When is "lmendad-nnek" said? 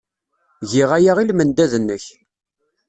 1.29-2.05